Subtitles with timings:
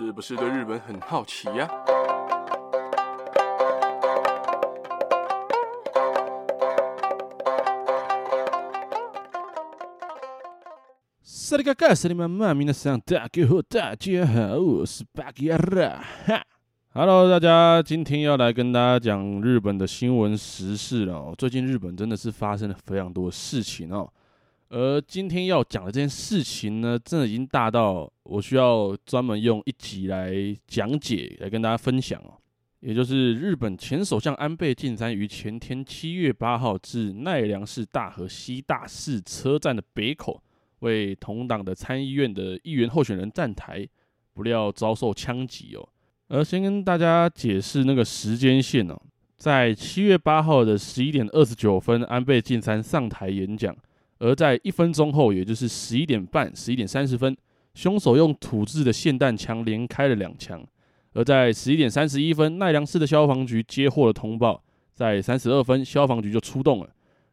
[0.00, 1.68] 是不是对日本很好奇呀？
[11.20, 16.00] 萨利嘎嘎，萨利妈妈，皆さん大家好，大家好，我是巴吉拉。
[16.26, 16.44] 哈
[16.94, 21.34] ，Hello，大家，今天要来跟大家讲日本的新闻时事了哦。
[21.36, 24.08] 最近日本真的是发生了非常多事情哦。
[24.70, 30.32] 而今天要讲的这件事情呢，真的已经大到我需要专门用一集来
[30.66, 32.34] 讲解，来跟大家分享哦。
[32.80, 40.40] 也就是日本前首相安倍晋三于前天七月八号至奈良市大和西大寺车站的北口，
[40.80, 43.88] 为同党的参议院的议员候选人站台，
[44.34, 45.88] 不料遭受枪击哦。
[46.28, 49.00] 而先跟大家解释那个时间线哦，
[49.38, 53.74] 在七月八号的十一点二十九分，安倍晋三上台演讲。
[54.18, 57.36] 而在一分钟后，也就是十一点半、十一点三十分，
[57.74, 60.64] 凶手用土制的霰弹枪连开了两枪。
[61.14, 64.62] 而在十一点三十一分，奈良市的消防局接获了通报，
[64.94, 66.90] 在三十二分，消防局就出动了。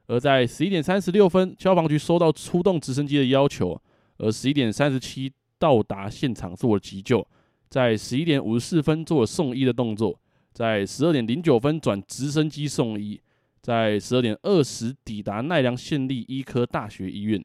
[0.07, 3.79] 而在十一点三十六分，消防局收到出动直升机的要求，
[4.17, 7.27] 而十一点三十七到达现场做了急救，
[7.67, 10.19] 在十一点五十四分做了送医的动作，
[10.53, 13.19] 在十二点零九分转直升机送医。
[13.65, 17.43] 在十二点二十抵达奈良县立医科大学医院，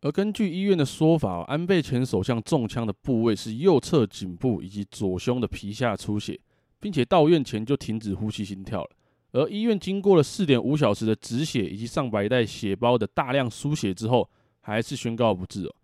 [0.00, 6.36] 而根据医院的说法，安倍前首相中枪的部位是右侧颈部以及左胸的皮下出血，
[6.80, 8.90] 并且到院前就停止呼吸心跳了。
[9.30, 14.28] 而医院经过了四点五小时的止血以及上百袋血包的大量输血之后，
[14.62, 15.74] 还是宣告不治哦。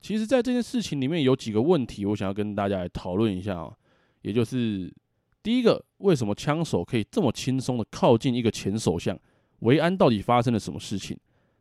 [0.00, 3.72] 其实，在这件事情里面有几个问题，我想要跟大家来讨论一下哦，
[4.22, 4.92] 也就是
[5.44, 9.16] 第一个，为什么枪手可以这么轻松的靠近一个前首相？
[9.60, 11.16] 维安到底发生了什么事情？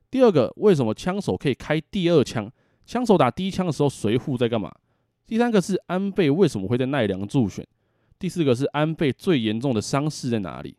[0.09, 2.51] 第二个，为什么枪手可以开第二枪？
[2.85, 4.73] 枪手打第一枪的时候，随护在干嘛？
[5.25, 7.67] 第三个是安倍为什么会在奈良助选？
[8.17, 10.75] 第四个是安倍最严重的伤势在哪里？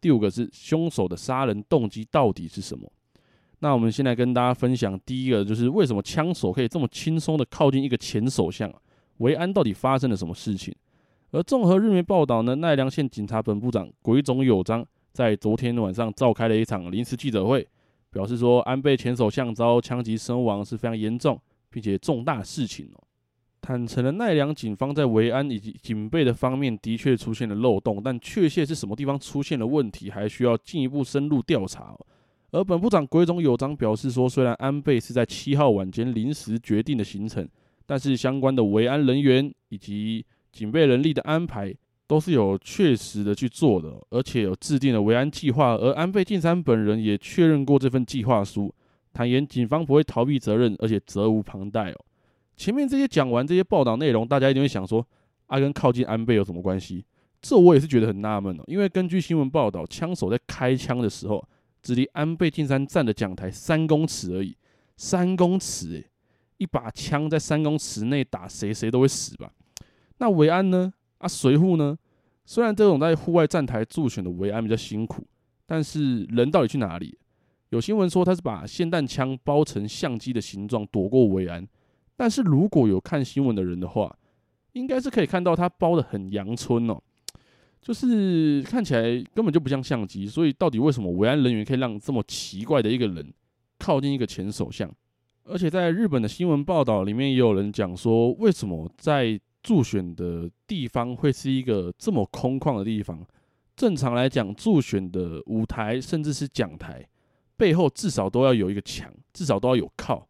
[0.00, 2.90] 第五个是凶手的杀人动机到底是什么？
[3.60, 8.72] 那我们现在跟大家分享第一个，就是为什么枪手可以这么轻松的靠近一个前首相？
[9.18, 10.74] 维安到底发生了什么事情？
[11.30, 14.84] 而综合日媒报道呢，奈良县警察本部长鬼冢友章。
[15.12, 17.66] 在昨天晚上召开了一场临时记者会，
[18.10, 21.40] 表示说安倍前首相遭枪击身亡是非常严重
[21.70, 23.04] 并且重大事情哦。
[23.60, 31.96] 坦承了奈良警方在维安以及警备的方面的确出现了漏洞，但确切是什么地方出现了问题，还需要进一步深入调查。
[32.50, 37.48] 而本部长鬼塚友章表示说，虽然安倍是在七号晚间临时决定的行程，
[37.86, 41.72] 但是相关的维安人员以及警备人力的安排。
[42.06, 48.74] 都是有确实的去做的，而且有制定了维安计划，而安倍晋三本人也确认过这份计划书，
[49.12, 52.04] 坦言警方不会逃避责任，而且责无旁贷哦。
[52.56, 55.06] 前面这些讲完这些报道内容，大家一定会想说，
[55.46, 57.04] 阿、啊、跟靠近安倍有什么关系？
[57.40, 61.42] 这我也是觉得很纳闷哦，因为根据新闻报道，枪手在开枪的时候，
[61.82, 64.54] 只离安倍晋三站的讲台三公尺而已，
[64.96, 66.06] 三公尺诶，
[66.58, 69.50] 一把枪在三公尺内打谁，谁都会死吧？
[70.18, 70.92] 那维安呢？
[71.22, 71.96] 啊，随扈呢？
[72.44, 75.24] 虽然这种在户外站台助选的维安比较辛苦，
[75.64, 77.16] 但是人到底去哪里？
[77.70, 81.66] 有新闻说他是把霰弹枪包成相机的形状躲过维安，
[82.16, 84.14] 但是如果有看新闻的人的话，
[84.72, 87.00] 应该是可以看到他包得很阳春哦，
[87.80, 90.26] 就是看起来根本就不像相机。
[90.26, 93.32] 所以到底为什么维安人员可以让这么奇怪的一个人
[93.78, 94.92] 靠近一个前首相？
[95.44, 103.24] 而且在日本的新闻报道里面也有人讲说，为什么在助选的地方会是一个这么空旷的地方。
[103.74, 107.06] 正常来讲，助选的舞台甚至是讲台
[107.56, 110.28] 背后至少都要有一个墙，至少都要有靠，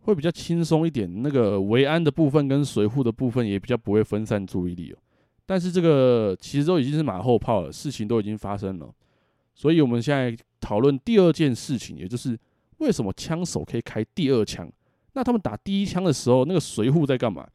[0.00, 1.22] 会比较轻松一点。
[1.22, 4.98] 那个维安的部分跟随护的部分也比较不会分散注意力哦。
[5.44, 8.92] 但是这个其实都已经是马后炮了，事情都已经发生了。
[9.54, 12.38] 所以我们现在讨论第二件事情，也就是
[12.78, 14.70] 为什么枪手可以开第二枪？
[15.14, 17.46] 那他们打第一枪的时候，那个随护在干嘛？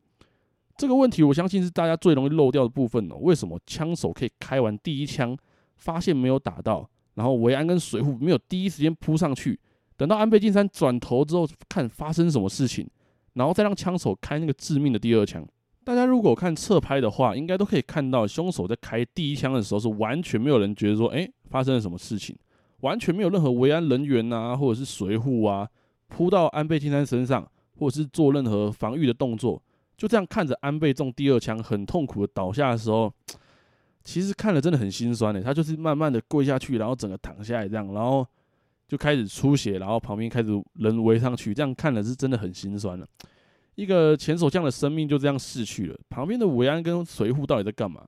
[0.81, 3.15] 这个问题，我相信是大家最容易漏掉的部分哦。
[3.19, 5.37] 为什么枪手可以开完第一枪，
[5.75, 9.59] 发现没有打到，然后维安跟随扈没有第一时间扑上去，
[9.95, 12.89] 等到安倍晋三转头之后，看发生什么事情，
[13.33, 15.47] 然后再让枪手开那个致命的第二枪。
[15.83, 22.35] 大家如果看侧拍的话，应该都可以看到，凶手在开第一枪的时候是完全没有人觉得说，哎，发生了什么事情，
[22.79, 25.69] 完全没有任何维安人员啊，或者是随扈啊，
[26.07, 27.47] 扑到安倍晋三身上，
[27.77, 29.61] 或者是做任何防御的动作。
[30.01, 33.13] 就这样看着安倍中第二枪很痛苦的倒下的时候，
[34.03, 35.39] 其实看了真的很心酸的。
[35.43, 38.25] 他就是慢慢的跪下去，然后整个躺下来这样，然后
[38.87, 43.05] 就开始出血，然后旁边开始人围上去，这样看了是真的很心酸了。
[43.75, 48.03] 一个前首相的生命就这样逝去了，旁边的维安跟随护到底在干嘛？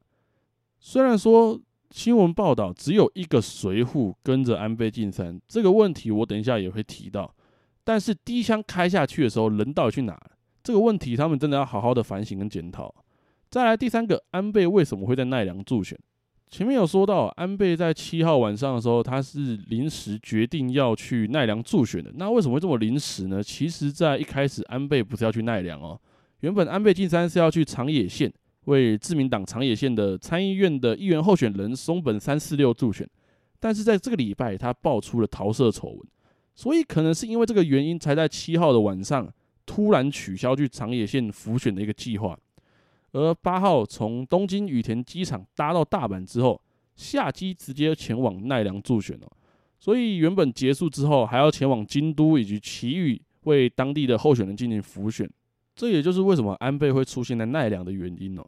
[0.80, 1.62] 虽然说
[1.92, 7.32] 新闻报道只有一个随护跟着安倍晋三，这个问题我等一下也会提到，
[7.84, 10.20] 但是第一枪开下去的时候，人到底去哪？
[10.64, 12.94] 这个问题他们真的要好好的反省跟检讨。
[13.50, 16.00] 再来第三个，安倍为什么会在奈良助选？
[16.50, 22.12] 前面有说到，安倍在七号晚上的时候，他是临时决定要去奈良助选的。
[22.16, 23.42] 那为什么会这么临时呢？
[23.42, 26.00] 其实，在一开始，安倍不是要去奈良哦，
[26.42, 28.32] 原本安倍晋三是要去长野县
[28.66, 33.08] 为自民党长野县的参议院的议员候选人松本三四六助选，
[33.60, 36.00] 但是在这个礼拜，他爆出了桃色丑闻，
[36.54, 39.28] 所以可能是因为这个原因，才在七号的晚上
[39.66, 42.38] 突然取消去长野县辅选的一个计划。
[43.12, 46.60] 而八号从东京羽田机场搭到大阪之后，
[46.96, 49.28] 下机直接前往奈良助选哦。
[49.80, 55.30] 所以原本结束之后还要前往京都以及埼玉为当地的候选人进行辅选，
[55.76, 58.46] 这也就是为什么安倍会出现在奈良的原因哦。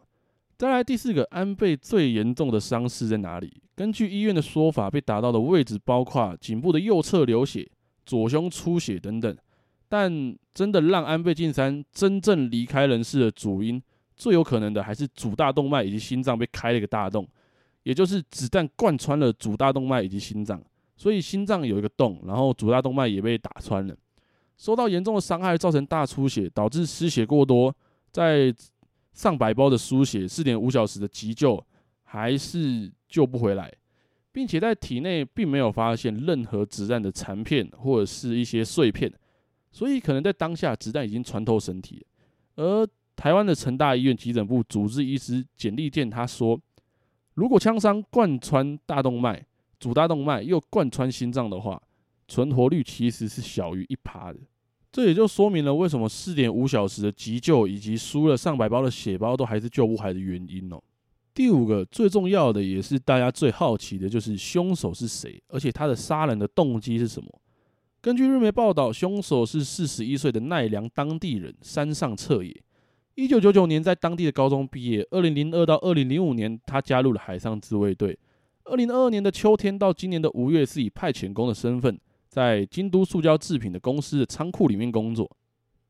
[0.58, 3.62] 再来第四个，安倍最严重的伤势在哪里？
[3.76, 7.70] 根据医院的说法，被打到的位置包括颈部的右侧流血、
[8.06, 9.38] 左胸出血等等。
[9.88, 13.82] 但真的让安倍晋三真正离开人世的主因。
[14.18, 17.28] 最有可能的还是主大动脉以及心脏被开了一个大洞，
[17.84, 20.64] 也就是子弹贯穿了主大动脉以及心脏，
[20.96, 23.94] 所以心脏有一个洞，然后主大动脉也被打穿了，
[24.58, 27.76] 受到严重的伤害，造成大出血，导致失血过多，
[28.10, 28.56] 在
[29.12, 31.62] 上百包的输血，四点五小时的急救
[32.04, 33.70] 还是救不回来，
[34.32, 39.12] 并且在体内并没有发现任何子弹的残片或者是一些碎片，
[39.76, 42.06] 所以可能在当下子弹已经穿透身体，
[42.56, 42.88] 而。
[43.18, 46.60] 台湾的成大医院急诊部主治医师简立健他说
[47.36, 49.42] ：“如果枪伤贯穿大动脉、
[49.80, 51.82] 主大动脉又贯穿心脏的话，
[52.28, 54.40] 存活率其实是小于一趴的。
[54.92, 60.84] 这也就说明了为什么四点五小时的急救以及输了上百包的血包都还是救不回来的原因哦。
[61.34, 67.42] 第五个最重要的也是大家最好奇的，就是凶手是谁，而且他的杀人的动机是什么？
[68.06, 72.56] 根据日媒报道，凶手是四十一岁的奈良当地人山上彻也。”
[73.16, 75.04] 一九九九年，在当地的高中毕业。
[75.10, 78.16] 二零零二到二零零五年，他加入了海上自卫队。
[78.66, 85.28] 二零二二年的秋天到今年的五月，是以派遣工的身份，在京都塑胶制品的公司的仓库里面工作。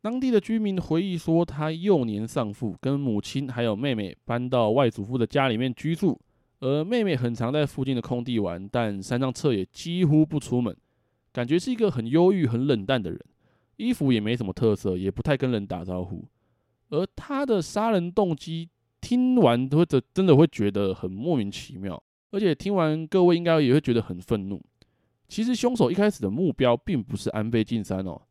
[0.01, 6.17] 当地的居民回忆说，他幼年丧父，跟母亲还有妹妹搬到外祖父的家里面居住，
[6.61, 10.73] 而妹妹很常在附近的空地玩，但山上彻也几乎不出门，
[11.35, 13.19] 感觉是一个很忧郁、很冷淡的人。
[13.75, 16.23] 衣服也没什么特色，也不太跟人打招呼。
[16.91, 18.69] 而他的杀人动机，
[19.01, 22.01] 听完或者真的会觉得很莫名其妙，
[22.31, 24.63] 而且听完各位应该也会觉得很愤怒。
[25.27, 28.21] 其实凶手一开始的目标并不是安倍晋三哦，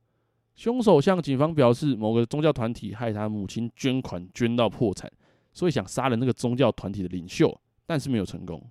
[0.55, 5.12] 凶手向警方表示，某个宗教团体害他母亲捐款捐到破产，
[5.53, 8.67] 所以想杀了那个宗教团体的领袖，但是没有成功。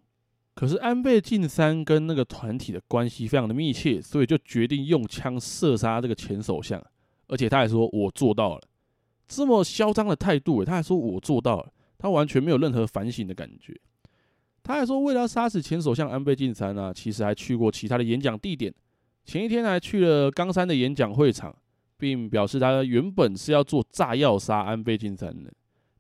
[0.56, 6.82] 可是安倍晋三跟那个团体的关系非常的密切，所以就决定用枪射杀这个前首相，
[7.28, 8.62] 而且他还说：“我做到了。”
[9.28, 13.76] 这么嚣张的态度，他还说我做到了，他完全没有任何反省的感觉。
[14.62, 18.72] 他还说，为了杀死前首相安倍晋三啊，其实还去过其他的演讲地点。
[19.26, 21.56] 前一天还去了冈山的演讲会场，
[21.98, 25.52] 并表示他原本是要做炸药杀安倍晋三的，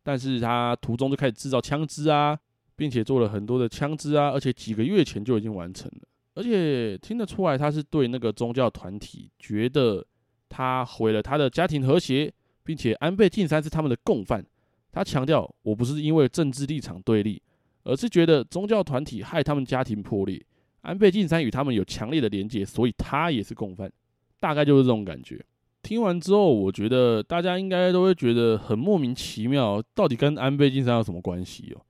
[0.03, 2.37] 但是他途中就开始制造枪支啊，
[2.75, 6.07] 并且做了很多的枪支啊，而且几个月前就已经完成了。
[6.35, 10.05] 而且听得出来，他是对那个宗教团体觉得
[10.49, 12.33] 他毁了他的家庭和谐。
[12.65, 14.41] 并且安倍晋三是他们的共犯，
[14.89, 17.41] 他强调，我不是因为政治立场对立，
[17.83, 20.41] 而是觉得宗教团体害他们家庭破裂，
[20.79, 23.91] 安倍晋三与他们有强烈的连结，所以他也是共犯，
[24.39, 25.43] 大概就是这种感觉。
[25.81, 31.81] 听完之后，我觉得大家应该都会觉得很莫名其妙，到底跟安倍晋三有什么关系哦？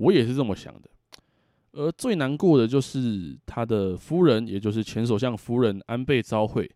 [0.00, 0.88] 我也是这么想的。
[1.72, 6.68] 而最难过的就是他的夫人，也就是前首相夫人安倍昭惠。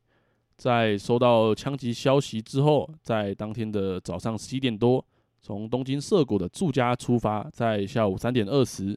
[0.56, 5.04] 在收到枪击消息之后，在当天的早上十一点多，
[5.42, 8.96] 从东京涩谷的住家出发，在下午三点二十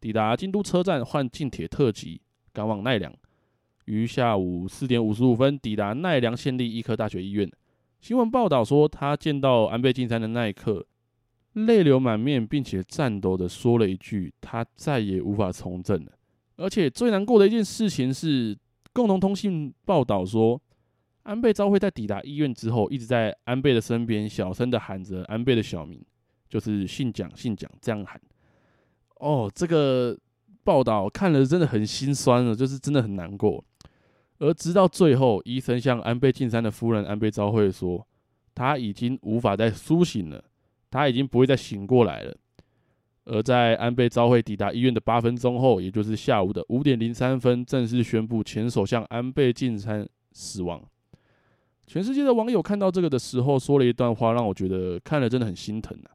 [0.00, 2.20] 抵达京都车站换近铁特急，
[2.52, 3.10] 赶往奈良。
[3.86, 7.50] 于下午四点五十五分抵达奈良县立医科大学医院。
[8.00, 10.84] 新闻报道说，他见到安倍晋三的那一刻，
[11.66, 16.12] 泪流满面，并且颤抖的说了一句：“他再也无法从政了。”
[16.56, 18.56] 而且最难过的一件事情是，
[18.92, 20.60] 共同通信报道说。
[21.24, 26.02] 安倍昭惠在抵达医院之后，一直在安倍的身边，小声的喊着安倍的小名，
[26.48, 28.18] 就是姓蒋姓蒋这样喊。
[29.16, 30.16] 哦，这个
[30.64, 33.62] 报道看了真的很心酸了，就是真的很难过。
[34.38, 38.06] 而直到最后，医生向安倍晋三的夫人安倍昭惠说，
[38.54, 40.42] 他已经无法再苏醒了，
[40.90, 42.36] 他已经不会再醒过来了。
[43.24, 50.82] 而在安倍昭惠抵达医院的八分钟后，也就是下午的五点零三分，正式宣布前首相安倍晋三死亡。
[51.86, 56.10] 全世界的网友看到这个的时候，说了一段话，让我觉得看了真的很心疼啊。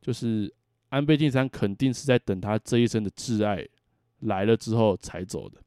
[0.00, 0.50] 就是
[0.88, 3.66] 安倍晋三肯定是在等他这一生的挚爱
[4.20, 5.58] 来了之后才走的，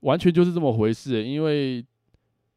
[0.00, 1.22] 完全就是这么回事。
[1.24, 1.84] 因为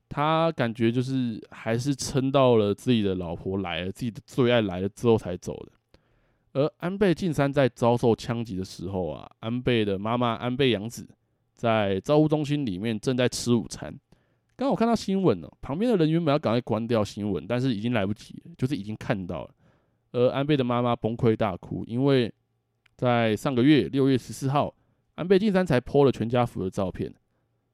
[0.10, 5.72] 他感觉就是还是撑到了自己的老婆来了，自己的最爱来了之后才走的。
[6.54, 11.08] 而安倍晋三在遭受枪击的时候啊，安倍的妈妈安倍洋子
[11.54, 13.94] 在照护中心里面正在吃午餐。
[14.56, 19.52] 刚好看到新闻了，旁边的人员们要赶快关掉新闻，但是已经来不及了，就是已经看到了。
[20.14, 22.34] 而安倍的妈妈崩溃大哭，因为
[22.96, 24.74] 在上个月六月十四号，
[25.14, 27.14] 安倍晋三才 po 了全家福的照片，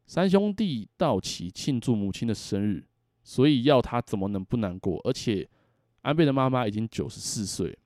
[0.05, 2.83] 三兄弟到齐庆祝母亲的生日，
[3.23, 4.99] 所以要他怎么能不难过？
[5.03, 5.49] 而且
[6.01, 7.77] 安倍的妈妈已经九十四岁。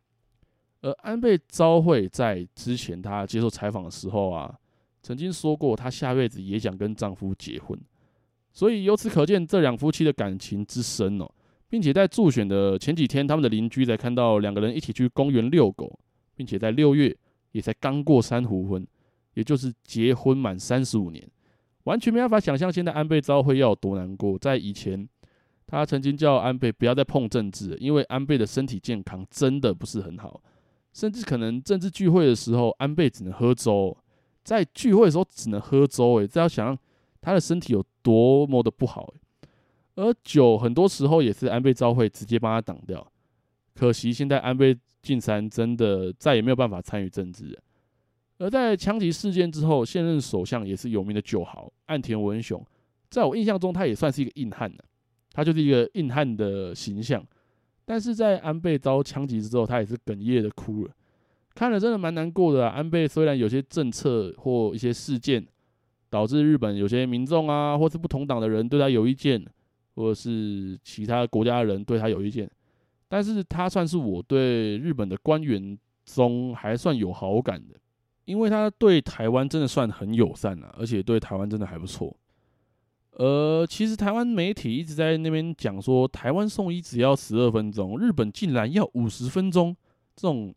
[0.82, 4.56] 而安倍昭惠在之前她接受采访的时候啊，
[5.02, 7.78] 曾经说过她下辈子也想跟丈夫结婚，
[8.54, 11.28] 所以由此可见这两夫妻的感情之深哦，
[11.68, 16.00] 并且在助选的前几天，他们的邻居才看到两个人一起去公园遛狗，
[16.36, 17.16] 并且在六月
[17.52, 18.86] 也才刚过三胡婚，
[19.34, 21.28] 也就是结婚满三十五年，
[21.88, 24.38] 完全没办法想象现在安倍昭惠要有多难过。
[24.38, 25.08] 在以前，
[25.66, 30.42] 他曾经叫安倍不要再碰政治，因为安倍的身体健康真的不是很好。
[30.92, 33.96] 甚至可能政治聚会的时候，安倍只能喝粥，
[34.44, 36.16] 在聚会的时候只能喝粥。
[36.16, 36.78] 诶，这要想
[37.22, 39.14] 他的身体有多么的不好。
[39.96, 43.10] 而酒很多时候也是安倍昭惠直接帮他挡掉。
[43.74, 47.62] 可惜现在安倍晋三真的再也没有办法参与政治了。
[48.40, 52.64] 而在枪击事件之后，现任首相也是有名的酒豪岸田文雄，
[53.10, 54.72] 在我印象中他也算是一个硬汉，
[55.34, 57.26] 他就是一个硬汉的形象。
[57.86, 60.92] 但是在安倍遭枪击之后，他也是哽咽的哭了，
[61.56, 62.76] 看了真的蛮难过的啊。
[62.76, 65.48] 安倍虽然有些政策或一些事件，
[66.10, 69.42] 导致日本有些民众啊，或是不同党的人对他有意见，
[69.96, 72.50] 或者是其他国家的人对他有意见，
[73.08, 77.76] 但是他算是我对日本的官员中还算有好感的，
[78.28, 82.14] 因为他对台湾真的算很友善啊，而且对台湾真的还不错。
[83.12, 89.74] 呃，其实台湾媒体一直在那边讲说，台湾送医只要十二分钟，日本竟然要五十分钟，
[90.14, 90.54] 这种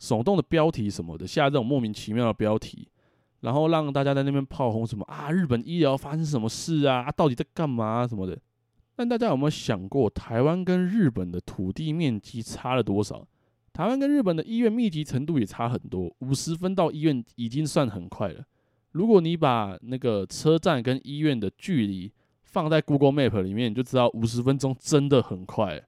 [0.00, 2.88] 耸动的标题什么的，下这种莫名其妙的标题，
[3.40, 8.36] 然后让大家在那边炮轰什么啊，日本医疗发生什么事啊，到底在干嘛什么的。
[8.96, 13.26] 但大家有没有想过，台湾跟日本的土地面积差了多少？
[13.74, 18.44] 台湾跟日本的医院密集程度也差很多，五十分到医院已经算很快了。
[18.92, 22.12] 如果你把那个车站跟医院的距离
[22.44, 25.82] 放在 Google Map 里面，你就知道五十分钟真的很快。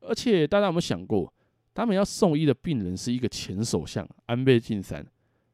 [0.00, 1.30] 而且大家有没有想过，
[1.74, 5.06] 他们要送医的病人是一个前首相安倍晋三，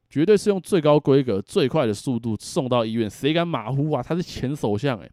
[0.08, 4.00] 绝对是用最高规格、最快的速度送到医院，谁敢马虎啊？
[4.00, 5.10] 他是前首相诶，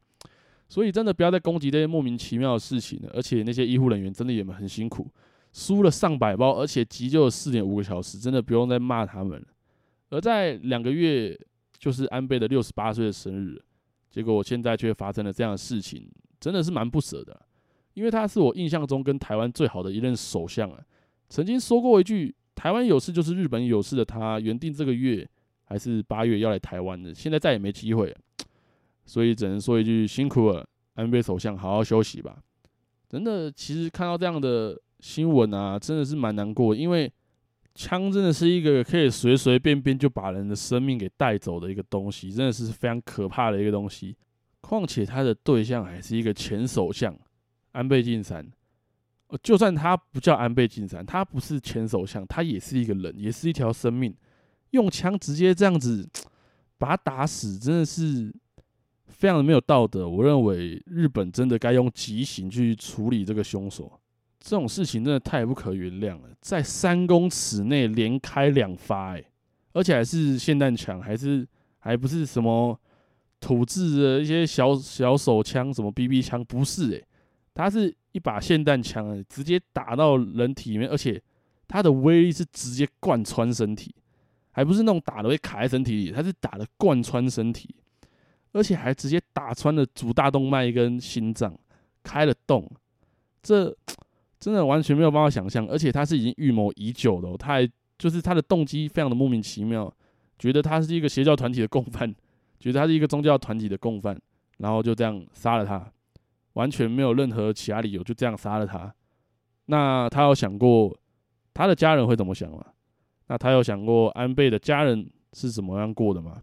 [0.70, 3.10] 所以真的不要再攻击这些莫名其妙的事情了。
[3.16, 5.10] 而且那些医护人员真的也很辛苦，
[5.56, 9.48] 输了上百包，而且急救了四点五个小时，真的不用再骂他们了。
[10.10, 11.40] 而在两个月。
[11.78, 13.62] 就是安倍的六十八岁的生日，
[14.10, 16.10] 结果我现在却发生了这样的事情，
[16.40, 17.40] 真的是蛮不舍的。
[17.94, 20.80] 因为他是我印象中跟台湾最好的一任首相啊，
[21.30, 25.30] 曾经说过一句“台湾有事就是日本有事”的他，原定这个月
[25.66, 28.18] 还是八月要来台湾的，现在再也没机会了，
[29.06, 32.42] 所以只能说一句辛苦了，安倍首相，好好休息吧。
[33.08, 37.12] 真的，其实看到这样的新闻啊，真的是蛮难过，因为。
[37.78, 44.16] 枪真的是一个可以随随便便就把人的生命给带走的一个东西，真的是非常可怕的一个东西。
[44.62, 47.14] 况且他的对象还是一个前首相
[47.74, 48.50] 安倍晋三。
[49.44, 54.16] 就算他不叫安倍晋三，他不是前首相，他也是一个人，也是一条生命。
[54.70, 56.10] 用枪直接这样子
[56.78, 58.34] 把他打死，真的是
[59.08, 60.08] 非常的没有道德。
[60.08, 64.00] 我认为日本真的该用极刑去处理这个凶手。
[64.46, 69.26] 这种事情真的太不可原谅了，在三公尺内连开两发，欸，
[69.74, 71.46] 而且还是霰弹枪，还是
[71.80, 72.80] 还不是什么
[73.40, 77.04] 土制的一些小小手枪，什么 BB 枪，不是诶、
[77.56, 81.20] 它是一把霰弹枪，直接打到人体里面，而且
[81.68, 83.96] 它的威力是直接贯穿身体，
[84.52, 87.76] 还不是那种打的会卡在身体里，它是打的贯穿身体，
[88.52, 91.58] 而且还直接打穿了主大动脉跟心脏，
[92.04, 92.72] 开了洞，
[93.42, 93.76] 这。
[94.46, 99.92] 真的完全没有办法想象，而且他是已经预谋已久的，他还就是他的动机非常的莫名其妙，
[100.38, 102.14] 觉得他是一个邪教团体的共犯，
[102.60, 104.16] 觉得他是一个宗教团体的共犯，
[104.60, 105.92] 然后就这样杀了他。
[106.54, 108.94] 完全没有任何其他理由就这样杀了他。
[109.66, 110.96] 那他有想过
[111.52, 112.64] 他的家人会怎么想吗？
[113.26, 116.40] 那他有想过安倍的家人是怎么样过的吗？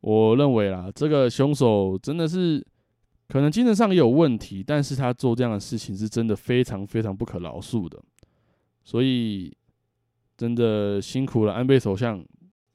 [0.00, 2.64] 我认为啦，这个凶手真的是
[3.28, 8.02] 可能精神上也有问题，但是他做这样的事情是真的非常非常不可饶恕的。
[8.82, 9.54] 所以
[10.36, 12.24] 真的辛苦了安倍首相，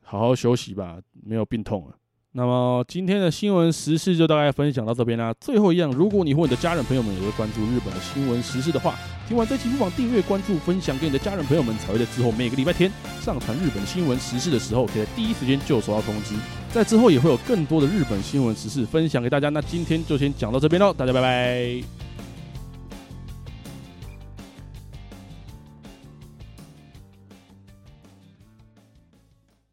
[0.03, 1.97] 好好休息吧，没有病痛了。
[2.35, 5.31] 那么今天的新闻时事就大概分享到这边啦。
[5.39, 8.95] 最后一样，如果你和你的家人朋友们也会关注日本的新闻时事的话，
[9.27, 16.33] 听完这期不妨订阅、关注、分享给你的家人朋友们，才会在之后每个礼拜天上传日本新闻时事的时候，可以在第一时间就收到通知。
[16.71, 19.49] 在之后也会有更多的日本新闻时事分享给大家。
[19.49, 22.02] 那今天就先讲到这边喽，大家拜拜。